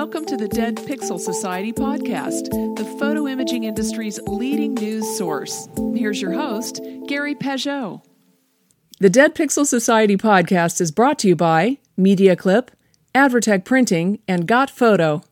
[0.00, 5.68] Welcome to the Dead Pixel Society podcast, the photo imaging industry's leading news source.
[5.94, 8.02] Here's your host, Gary Pageau.
[8.98, 12.70] The Dead Pixel Society podcast is brought to you by Media Clip,
[13.14, 15.22] Advertek Printing, and GotPhoto.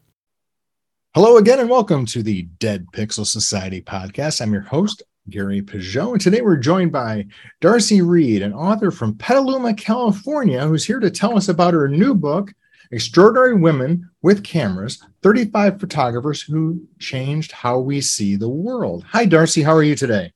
[1.14, 4.42] Hello again, and welcome to the Dead Pixel Society podcast.
[4.42, 7.24] I'm your host, Gary Pageau, and today we're joined by
[7.62, 12.14] Darcy Reed, an author from Petaluma, California, who's here to tell us about her new
[12.14, 12.52] book,
[12.90, 19.04] Extraordinary Women with Cameras 35 Photographers Who Changed How We See the World.
[19.08, 19.62] Hi, Darcy.
[19.62, 20.32] How are you today?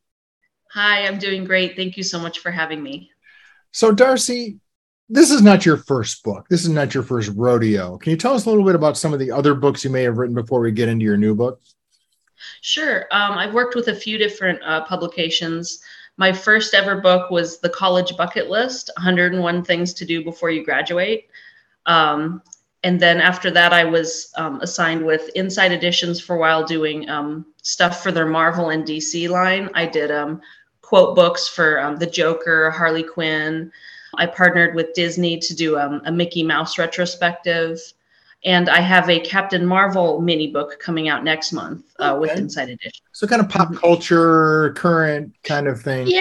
[0.72, 1.76] Hi, I'm doing great.
[1.76, 3.10] Thank you so much for having me.
[3.72, 4.58] So, Darcy,
[5.08, 6.46] this is not your first book.
[6.50, 7.96] This is not your first rodeo.
[7.96, 10.02] Can you tell us a little bit about some of the other books you may
[10.02, 11.60] have written before we get into your new book?
[12.60, 13.06] Sure.
[13.12, 15.80] Um, I've worked with a few different uh, publications.
[16.18, 20.64] My first ever book was The College Bucket List 101 Things to Do Before You
[20.64, 21.28] Graduate.
[21.86, 22.42] Um,
[22.84, 27.08] and then after that, I was um, assigned with Insight Editions for a while doing
[27.08, 29.70] um, stuff for their Marvel and DC line.
[29.74, 30.40] I did um,
[30.80, 33.70] quote books for um, the Joker, Harley Quinn.
[34.18, 37.78] I partnered with Disney to do um, a Mickey Mouse retrospective.
[38.44, 42.20] And I have a Captain Marvel mini book coming out next month uh, okay.
[42.20, 43.04] with Insight Edition.
[43.12, 43.76] So, kind of pop mm-hmm.
[43.76, 46.08] culture, current kind of thing.
[46.08, 46.18] Yeah,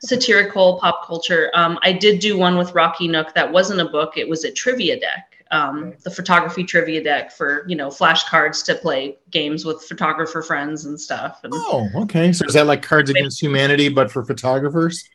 [0.00, 1.50] satirical pop culture.
[1.54, 4.52] Um, I did do one with Rocky Nook that wasn't a book; it was a
[4.52, 9.82] trivia deck, um, the photography trivia deck for you know flashcards to play games with
[9.82, 11.40] photographer friends and stuff.
[11.44, 12.32] And oh, okay.
[12.32, 15.08] So is that like Cards Against Humanity, but for photographers?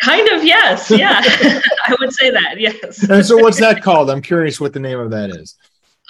[0.00, 0.90] Kind of, yes.
[0.90, 1.20] Yeah,
[1.86, 2.60] I would say that.
[2.60, 3.08] Yes.
[3.08, 4.10] and so, what's that called?
[4.10, 5.56] I'm curious what the name of that is.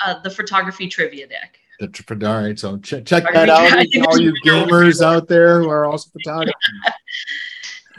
[0.04, 1.58] Uh, the photography trivia deck.
[1.78, 3.72] The, all right, so check, check that out.
[4.08, 6.54] All you gamers out there who are also photographers.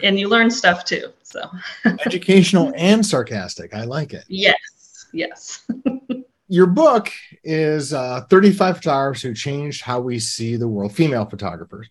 [0.04, 1.12] and you learn stuff too.
[1.24, 1.50] So
[2.06, 3.74] educational and sarcastic.
[3.74, 4.24] I like it.
[4.28, 5.08] Yes.
[5.14, 5.68] Yes.
[6.50, 7.12] Your book
[7.44, 11.90] is uh, 35 photographers who changed how we see the world, female photographers.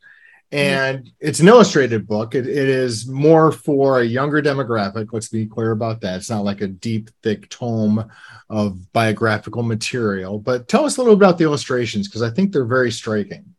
[0.53, 1.09] And mm-hmm.
[1.21, 2.35] it's an illustrated book.
[2.35, 5.09] It, it is more for a younger demographic.
[5.13, 6.17] Let's be clear about that.
[6.17, 8.11] It's not like a deep, thick tome
[8.49, 10.39] of biographical material.
[10.39, 13.55] But tell us a little about the illustrations because I think they're very striking.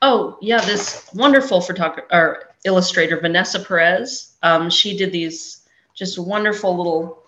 [0.00, 0.60] Oh, yeah.
[0.60, 4.34] This wonderful photographer or illustrator Vanessa Perez.
[4.42, 7.22] Um, she did these just wonderful little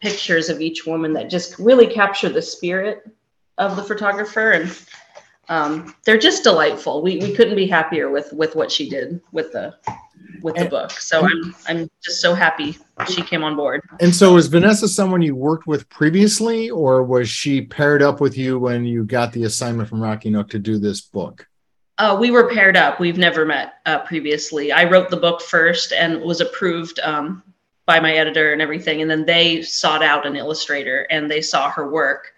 [0.00, 3.08] pictures of each woman that just really capture the spirit
[3.56, 4.76] of the photographer and
[5.48, 7.02] um, they're just delightful.
[7.02, 9.74] We, we couldn't be happier with with what she did with the
[10.42, 10.90] with the book.
[10.92, 13.82] So I'm I'm just so happy she came on board.
[14.00, 18.38] And so was Vanessa someone you worked with previously, or was she paired up with
[18.38, 21.46] you when you got the assignment from Rocky Nook to do this book?
[21.98, 22.98] Uh, we were paired up.
[22.98, 24.72] We've never met uh, previously.
[24.72, 27.42] I wrote the book first and was approved um,
[27.86, 29.02] by my editor and everything.
[29.02, 32.32] And then they sought out an illustrator and they saw her work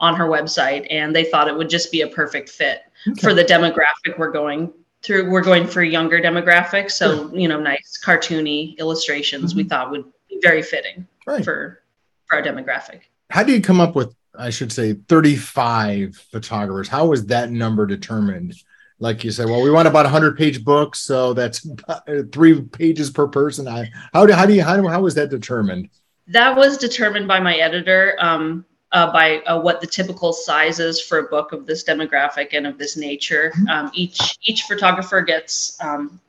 [0.00, 3.20] on her website and they thought it would just be a perfect fit okay.
[3.20, 4.72] for the demographic we're going
[5.02, 5.30] through.
[5.30, 6.90] We're going for a younger demographic.
[6.90, 7.38] So, sure.
[7.38, 9.58] you know, nice cartoony illustrations mm-hmm.
[9.58, 11.44] we thought would be very fitting right.
[11.44, 11.82] for,
[12.26, 13.02] for our demographic.
[13.30, 16.88] How do you come up with, I should say, 35 photographers?
[16.88, 18.54] How was that number determined?
[19.02, 21.68] Like you said, well, we want about a 100 page books, so that's
[22.32, 23.66] three pages per person.
[23.66, 25.90] I, how do how do you how do, how was that determined?
[26.28, 31.02] That was determined by my editor, um, uh, by uh, what the typical size is
[31.02, 33.52] for a book of this demographic and of this nature.
[33.56, 33.68] Mm-hmm.
[33.68, 36.20] Um, each each photographer gets um,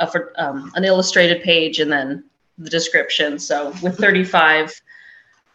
[0.00, 2.24] a, um, an illustrated page and then
[2.58, 3.38] the description.
[3.38, 4.82] So with 35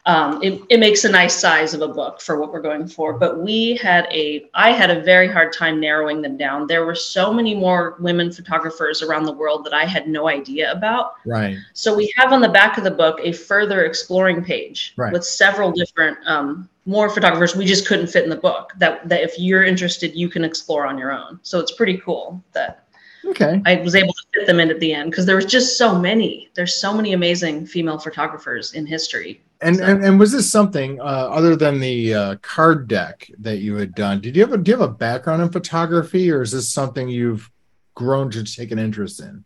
[0.05, 3.13] um, it, it makes a nice size of a book for what we're going for.
[3.13, 6.67] But we had a, I had a very hard time narrowing them down.
[6.67, 10.71] There were so many more women photographers around the world that I had no idea
[10.71, 11.13] about.
[11.25, 11.57] Right.
[11.73, 15.13] So we have on the back of the book a further exploring page right.
[15.13, 19.21] with several different, um, more photographers we just couldn't fit in the book that, that
[19.21, 21.39] if you're interested, you can explore on your own.
[21.43, 22.85] So it's pretty cool that
[23.23, 25.77] okay i was able to fit them in at the end because there was just
[25.77, 29.83] so many there's so many amazing female photographers in history and, so.
[29.83, 33.95] and and was this something uh, other than the uh, card deck that you had
[33.95, 34.21] done?
[34.21, 37.07] Did you have a do you have a background in photography, or is this something
[37.07, 37.49] you've
[37.95, 39.45] grown to take an interest in?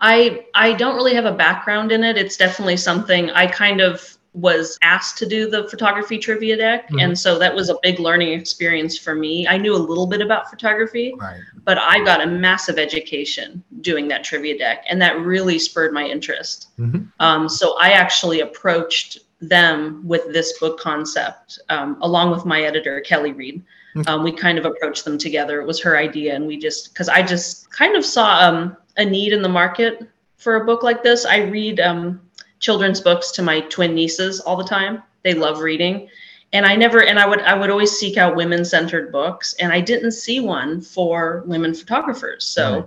[0.00, 2.16] I I don't really have a background in it.
[2.16, 6.98] It's definitely something I kind of was asked to do the photography trivia deck mm-hmm.
[6.98, 10.20] and so that was a big learning experience for me i knew a little bit
[10.20, 11.40] about photography right.
[11.62, 16.04] but i got a massive education doing that trivia deck and that really spurred my
[16.04, 17.04] interest mm-hmm.
[17.20, 23.00] um, so i actually approached them with this book concept um, along with my editor
[23.02, 23.62] kelly reed
[23.94, 24.08] mm-hmm.
[24.08, 27.08] um, we kind of approached them together it was her idea and we just because
[27.08, 30.08] i just kind of saw um, a need in the market
[30.38, 32.20] for a book like this i read um,
[32.64, 35.02] children's books to my twin nieces all the time.
[35.22, 36.08] They love reading.
[36.54, 39.70] and I never and I would I would always seek out women centered books, and
[39.70, 42.46] I didn't see one for women photographers.
[42.46, 42.84] So right.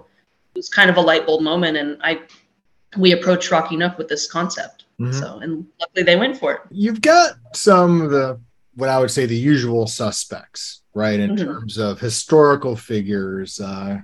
[0.55, 2.21] it was kind of a light bulb moment, and I
[2.97, 4.85] we approached Rocky Nook with this concept.
[4.99, 5.19] Mm-hmm.
[5.19, 6.61] So and luckily they went for it.
[6.71, 8.39] You've got some of the
[8.75, 11.45] what I would say the usual suspects, right, in mm-hmm.
[11.45, 13.99] terms of historical figures uh,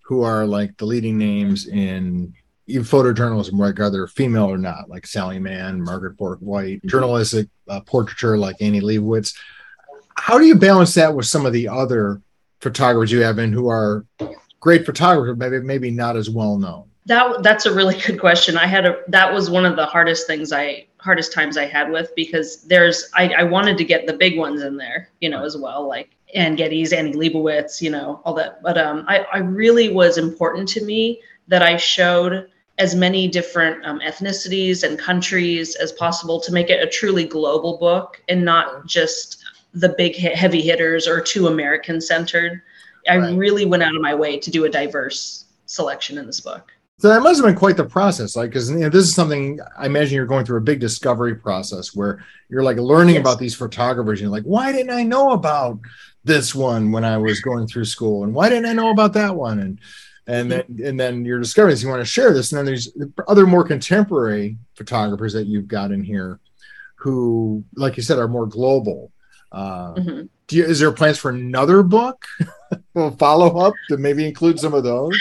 [0.00, 2.34] who are like the leading names in
[2.72, 6.88] even photojournalism, whether female or not, like Sally Mann, Margaret Bourke-White, mm-hmm.
[6.88, 9.36] journalistic uh, portraiture like Annie Leibovitz.
[10.16, 12.20] How do you balance that with some of the other
[12.60, 14.04] photographers you have in who are
[14.60, 16.88] great photographers, maybe maybe not as well known?
[17.06, 18.56] That that's a really good question.
[18.56, 21.90] I had a that was one of the hardest things I hardest times I had
[21.90, 25.44] with because there's I, I wanted to get the big ones in there, you know,
[25.44, 28.62] as well, like Anne Geddes, Annie Leibovitz, you know, all that.
[28.62, 32.48] But um, I, I really was important to me that I showed
[32.78, 37.78] as many different um, ethnicities and countries as possible to make it a truly global
[37.78, 42.62] book and not just the big heavy hitters or too American centered.
[43.08, 43.36] I right.
[43.36, 46.72] really went out of my way to do a diverse selection in this book.
[46.98, 49.58] So that must have been quite the process, like because you know, this is something
[49.76, 53.22] I imagine you're going through a big discovery process where you're like learning yes.
[53.22, 54.20] about these photographers.
[54.20, 55.80] And you're like, why didn't I know about
[56.22, 59.34] this one when I was going through school, and why didn't I know about that
[59.34, 59.58] one?
[59.58, 59.80] And
[60.26, 62.90] and then and then you're discovering you want to share this, and then there's
[63.28, 66.38] other more contemporary photographers that you've got in here,
[66.96, 69.10] who, like you said, are more global.
[69.50, 70.22] Uh, mm-hmm.
[70.46, 72.24] do you, is there plans for another book?
[73.18, 75.18] follow up to maybe include some of those.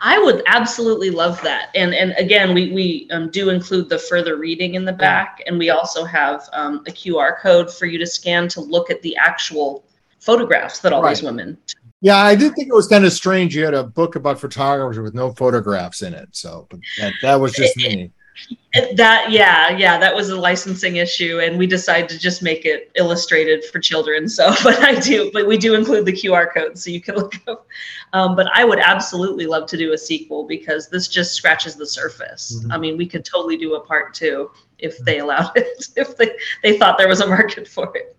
[0.00, 1.70] I would absolutely love that.
[1.74, 5.58] And and again, we we um, do include the further reading in the back, and
[5.58, 9.16] we also have um, a QR code for you to scan to look at the
[9.16, 9.84] actual
[10.20, 11.10] photographs that all right.
[11.10, 11.56] these women.
[12.00, 13.56] Yeah, I did think it was kind of strange.
[13.56, 16.28] You had a book about photography with no photographs in it.
[16.32, 18.12] So, but that, that was just me
[18.96, 22.90] that yeah yeah that was a licensing issue and we decided to just make it
[22.94, 26.90] illustrated for children so but i do but we do include the qr code so
[26.90, 27.66] you can look up
[28.12, 31.86] um, but i would absolutely love to do a sequel because this just scratches the
[31.86, 32.72] surface mm-hmm.
[32.72, 36.30] i mean we could totally do a part two if they allowed it if they,
[36.62, 38.16] they thought there was a market for it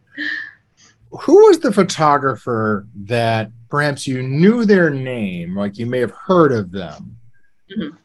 [1.12, 6.52] who was the photographer that perhaps you knew their name like you may have heard
[6.52, 7.18] of them
[7.72, 7.96] mm-hmm.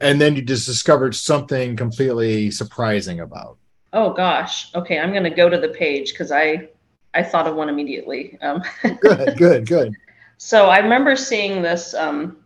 [0.00, 3.58] and then you just discovered something completely surprising about?
[3.92, 4.74] Oh gosh.
[4.74, 6.68] Okay i'm going to go to the page because i
[7.14, 8.38] i thought of one immediately.
[8.40, 8.62] Um,
[9.00, 9.94] good good good.
[10.38, 12.38] So i remember seeing this um,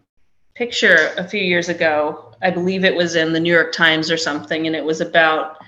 [0.55, 2.35] picture a few years ago.
[2.43, 5.59] I believe it was in the new york times or something and it was about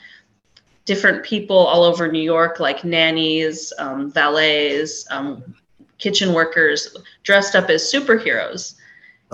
[0.84, 5.55] different people all over new york like nannies um, valets um,
[5.99, 8.75] kitchen workers dressed up as superheroes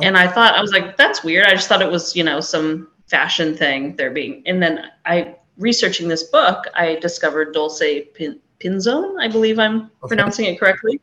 [0.03, 1.47] and I thought I was like, that's weird.
[1.47, 4.43] I just thought it was, you know, some fashion thing they're being.
[4.47, 7.83] And then I researching this book, I discovered Dulce
[8.15, 9.21] Pin- Pinzon.
[9.21, 10.09] I believe I'm okay.
[10.09, 11.00] pronouncing it correctly.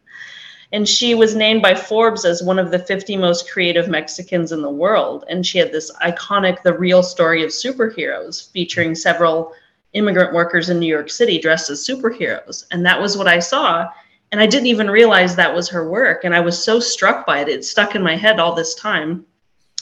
[0.71, 4.61] And she was named by Forbes as one of the 50 most creative Mexicans in
[4.61, 5.25] the world.
[5.29, 9.53] And she had this iconic The Real Story of Superheroes featuring several
[9.95, 12.65] immigrant workers in New York City dressed as superheroes.
[12.71, 13.89] And that was what I saw
[14.31, 16.23] and I didn't even realize that was her work.
[16.23, 17.47] And I was so struck by it.
[17.47, 19.25] It stuck in my head all this time.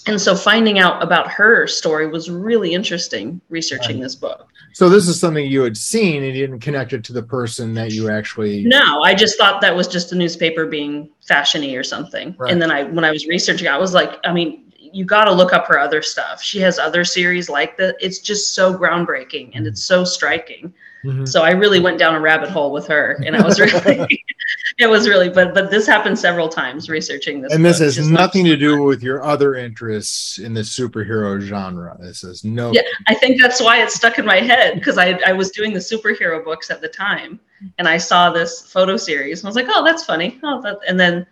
[0.05, 4.03] And so finding out about her story was really interesting researching right.
[4.03, 4.49] this book.
[4.73, 7.73] So this is something you had seen and you didn't connect it to the person
[7.73, 11.83] that you actually No, I just thought that was just a newspaper being fashiony or
[11.83, 12.35] something.
[12.37, 12.51] Right.
[12.51, 14.62] And then I when I was researching, I was like, I mean,
[14.93, 16.41] you got to look up her other stuff.
[16.41, 17.95] She has other series like that.
[17.99, 20.73] It's just so groundbreaking and it's so striking.
[21.03, 21.25] Mm-hmm.
[21.25, 24.07] So I really went down a rabbit hole with her, and I was really,
[24.77, 27.53] it was really, but but this happened several times researching this.
[27.53, 31.97] And this book, has nothing to do with your other interests in the superhero genre.
[31.99, 32.71] This is no.
[32.71, 35.73] Yeah, I think that's why it stuck in my head because I I was doing
[35.73, 37.37] the superhero books at the time,
[37.79, 40.39] and I saw this photo series, and I was like, oh, that's funny.
[40.41, 41.27] Oh, that, and then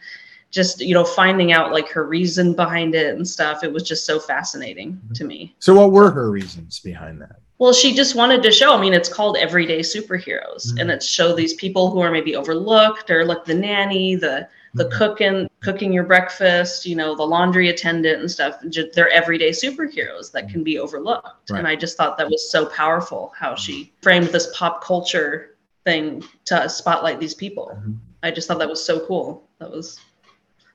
[0.51, 4.05] just you know finding out like her reason behind it and stuff it was just
[4.05, 5.13] so fascinating mm-hmm.
[5.13, 8.75] to me so what were her reasons behind that well, she just wanted to show.
[8.75, 10.79] I mean, it's called Everyday Superheroes, mm-hmm.
[10.79, 14.85] and it's show these people who are maybe overlooked, or like the nanny, the the
[14.85, 14.97] mm-hmm.
[14.97, 18.55] cooking cooking your breakfast, you know, the laundry attendant and stuff.
[18.93, 21.51] They're everyday superheroes that can be overlooked.
[21.51, 21.59] Right.
[21.59, 26.23] And I just thought that was so powerful how she framed this pop culture thing
[26.45, 27.73] to spotlight these people.
[27.75, 27.93] Mm-hmm.
[28.23, 29.47] I just thought that was so cool.
[29.59, 29.99] That was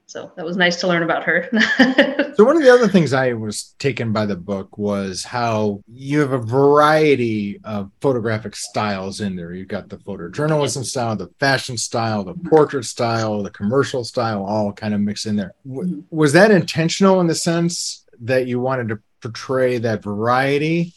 [0.09, 1.49] so that was nice to learn about her.
[2.35, 6.21] so one of the other things I was taken by the book was how you
[6.21, 9.53] have a variety of photographic styles in there.
[9.53, 14.73] You've got the photojournalism style, the fashion style, the portrait style, the commercial style, all
[14.73, 15.55] kind of mixed in there.
[15.67, 16.01] Mm-hmm.
[16.11, 20.95] Was that intentional in the sense that you wanted to portray that variety,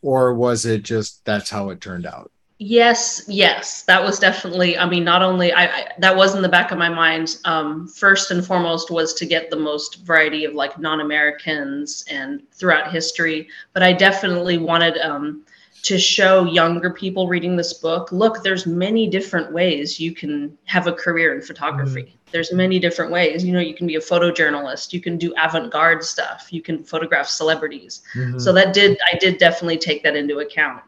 [0.00, 2.30] or was it just that's how it turned out?
[2.58, 4.78] Yes, yes, that was definitely.
[4.78, 7.38] I mean, not only I, I that was in the back of my mind.
[7.44, 12.92] Um, first and foremost was to get the most variety of like non-Americans and throughout
[12.92, 15.44] history, but I definitely wanted um,
[15.82, 18.12] to show younger people reading this book.
[18.12, 22.02] Look, there's many different ways you can have a career in photography.
[22.02, 22.30] Mm-hmm.
[22.30, 23.44] There's many different ways.
[23.44, 24.92] You know, you can be a photojournalist.
[24.92, 26.48] You can do avant-garde stuff.
[26.52, 28.02] You can photograph celebrities.
[28.14, 28.38] Mm-hmm.
[28.38, 30.84] So that did I did definitely take that into account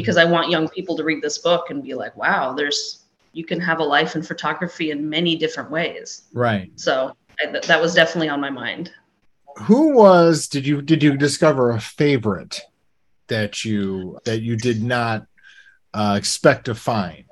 [0.00, 3.44] because I want young people to read this book and be like, wow, there's you
[3.44, 6.22] can have a life in photography in many different ways.
[6.32, 6.70] Right.
[6.76, 8.92] So I, that was definitely on my mind.
[9.62, 12.60] Who was did you did you discover a favorite
[13.28, 15.26] that you that you did not
[15.94, 17.24] uh, expect to find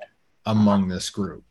[0.45, 1.43] among this group?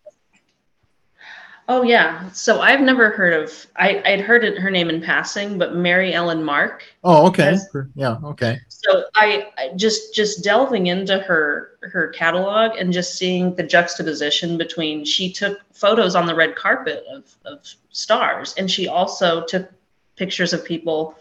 [1.69, 2.31] Oh yeah.
[2.31, 6.15] So I've never heard of I, I'd heard it, her name in passing, but Mary
[6.15, 6.85] Ellen Mark.
[7.03, 7.45] Oh, okay.
[7.45, 8.61] Has, yeah, okay.
[8.69, 14.57] So I, I, just just delving into her her catalog and just seeing the juxtaposition
[14.57, 19.69] between she took photos on the red carpet of, of stars and she also took
[20.17, 21.17] pictures of people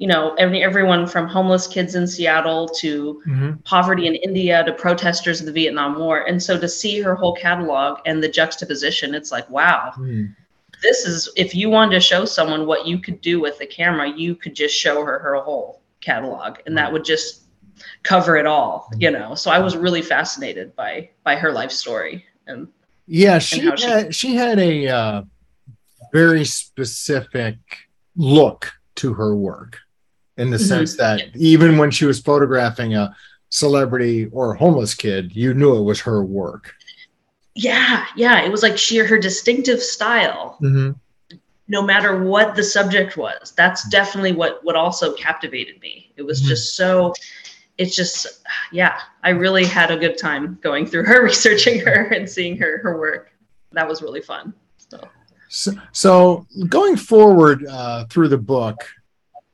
[0.00, 3.52] you know, every, everyone from homeless kids in Seattle to mm-hmm.
[3.64, 6.22] poverty in India to protesters of the Vietnam War.
[6.26, 10.34] And so to see her whole catalog and the juxtaposition, it's like, wow, mm.
[10.82, 14.10] this is, if you wanted to show someone what you could do with the camera,
[14.10, 17.42] you could just show her her whole catalog and that would just
[18.02, 19.02] cover it all, mm.
[19.02, 19.34] you know?
[19.34, 22.24] So I was really fascinated by, by her life story.
[22.46, 22.68] And
[23.06, 25.22] yeah, she, and had, she, she had a uh,
[26.10, 27.58] very specific
[28.16, 29.78] look to her work
[30.40, 30.66] in the mm-hmm.
[30.66, 33.14] sense that even when she was photographing a
[33.50, 36.74] celebrity or a homeless kid, you knew it was her work.
[37.54, 38.42] Yeah, yeah.
[38.42, 40.56] It was like she her distinctive style.
[40.62, 40.92] Mm-hmm.
[41.68, 46.12] No matter what the subject was, that's definitely what what also captivated me.
[46.16, 46.48] It was mm-hmm.
[46.48, 47.12] just so.
[47.78, 48.42] It's just,
[48.72, 49.00] yeah.
[49.22, 52.98] I really had a good time going through her, researching her, and seeing her her
[52.98, 53.32] work.
[53.72, 54.52] That was really fun.
[54.76, 55.08] So,
[55.48, 58.84] so, so going forward uh, through the book,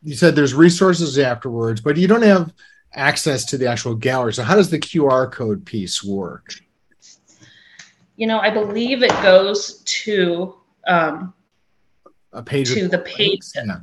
[0.06, 2.52] you said there's resources afterwards, but you don't have
[2.94, 4.32] access to the actual gallery.
[4.32, 6.54] So how does the QR code piece work?
[8.14, 10.54] You know, I believe it goes to
[10.86, 11.34] um,
[12.32, 13.40] a page to the page.
[13.56, 13.80] Yeah.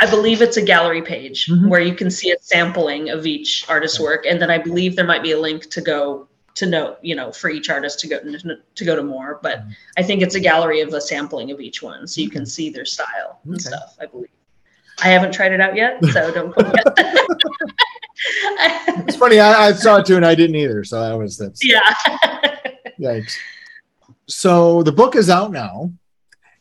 [0.00, 1.68] I believe it's a gallery page mm-hmm.
[1.68, 5.06] where you can see a sampling of each artist's work, and then I believe there
[5.06, 6.26] might be a link to go
[6.56, 9.38] to know, you know, for each artist to go to go to more.
[9.44, 9.70] But mm-hmm.
[9.96, 12.68] I think it's a gallery of a sampling of each one, so you can see
[12.68, 13.96] their style and stuff.
[14.00, 14.28] I believe.
[15.02, 16.82] I haven't tried it out yet, so don't quote me.
[18.16, 19.38] it's funny.
[19.38, 20.84] I, I, saw it too, and I didn't either.
[20.84, 21.82] So that was that's yeah.
[23.00, 23.34] yikes.
[24.26, 25.92] So the book is out now.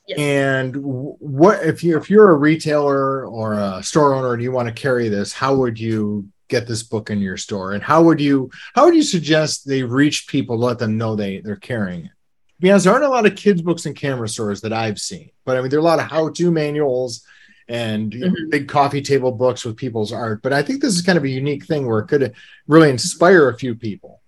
[0.08, 0.20] Yes.
[0.20, 4.68] And what if you if you're a retailer or a store owner and you want
[4.68, 7.72] to carry this, how would you get this book in your store?
[7.72, 11.40] And how would you how would you suggest they reach people, let them know they
[11.40, 12.12] they're carrying it?
[12.60, 15.58] Because there aren't a lot of kids books in camera stores that I've seen, but
[15.58, 17.26] I mean there are a lot of how-to manuals
[17.68, 18.50] and mm-hmm.
[18.50, 20.42] big coffee table books with people's art.
[20.42, 22.34] But I think this is kind of a unique thing where it could
[22.68, 24.22] really inspire a few people.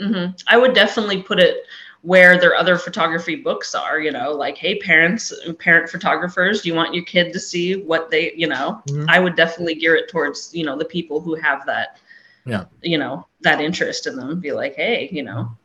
[0.00, 0.32] Mm-hmm.
[0.46, 1.64] I would definitely put it
[2.02, 3.98] where their other photography books are.
[3.98, 8.10] You know, like hey, parents, parent photographers, do you want your kid to see what
[8.10, 8.32] they?
[8.34, 9.08] You know, mm-hmm.
[9.08, 11.98] I would definitely gear it towards you know the people who have that.
[12.44, 12.64] Yeah.
[12.82, 14.40] You know that interest in them.
[14.40, 15.56] Be like, hey, you know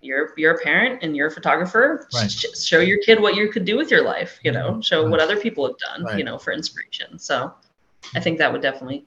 [0.00, 2.30] you're you're a parent and you're a photographer right.
[2.30, 4.80] Sh- show your kid what you could do with your life you know mm-hmm.
[4.80, 5.10] show right.
[5.10, 6.18] what other people have done right.
[6.18, 7.52] you know for inspiration so
[8.14, 9.04] i think that would definitely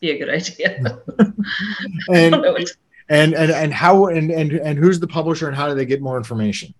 [0.00, 1.00] be a good idea
[2.12, 5.86] and, and and and how and, and and who's the publisher and how do they
[5.86, 6.72] get more information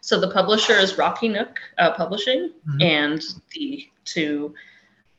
[0.00, 2.82] so the publisher is rocky nook uh, publishing mm-hmm.
[2.82, 3.22] and
[3.54, 4.54] the to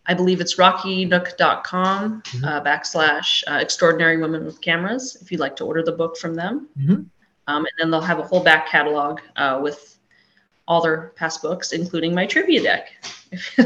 [0.06, 2.46] I believe it's rockynook.com mm-hmm.
[2.46, 6.36] uh, backslash uh, extraordinary women with cameras if you'd like to order the book from
[6.36, 6.68] them.
[6.78, 7.04] Mm-hmm.
[7.48, 9.98] Um, and then they'll have a whole back catalog uh, with
[10.68, 12.90] all their past books, including my trivia deck.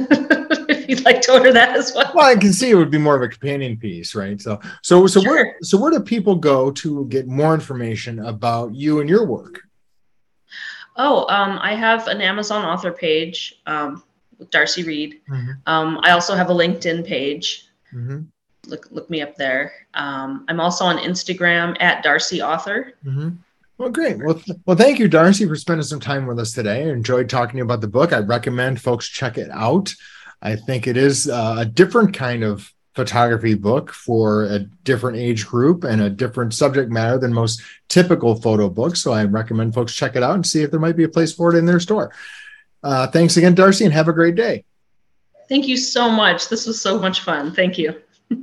[0.69, 2.11] If, you'd like to order that as well.
[2.13, 4.39] Well, I can see it would be more of a companion piece, right?
[4.41, 5.31] So, so, so sure.
[5.31, 9.61] where, so where do people go to get more information about you and your work?
[10.97, 13.61] Oh, um, I have an Amazon author page.
[13.65, 14.03] Um,
[14.37, 15.21] with Darcy Reed.
[15.29, 15.51] Mm-hmm.
[15.65, 17.67] Um, I also have a LinkedIn page.
[17.93, 18.21] Mm-hmm.
[18.67, 19.73] Look look me up there.
[19.93, 22.93] Um, I'm also on Instagram at Darcy Author.
[23.05, 23.29] Mm-hmm.
[23.77, 24.17] Well, great.
[24.17, 26.85] Well, th- well, thank you, Darcy, for spending some time with us today.
[26.85, 28.11] I enjoyed talking to you about the book.
[28.11, 29.93] I recommend folks check it out.
[30.41, 35.45] I think it is uh, a different kind of photography book for a different age
[35.45, 38.99] group and a different subject matter than most typical photo books.
[39.01, 41.31] So I recommend folks check it out and see if there might be a place
[41.31, 42.11] for it in their store.
[42.83, 44.63] Uh, thanks again, Darcy, and have a great day.
[45.49, 46.49] Thank you so much.
[46.49, 47.53] This was so much fun.
[47.53, 47.95] Thank you.